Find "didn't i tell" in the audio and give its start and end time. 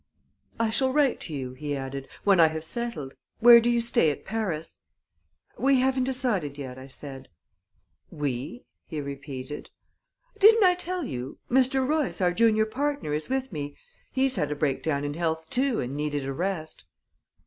10.39-11.03